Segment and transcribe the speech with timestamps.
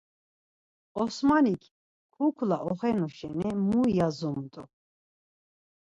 [1.03, 1.63] Osmanik
[2.15, 4.63] kukla oxenu şeni mu yazumt̆u?